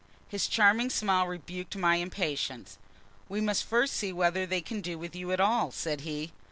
[0.29, 2.79] His charming smile rebuked my impatience.
[3.29, 6.31] "We must first see whether they can do with you at all," said he.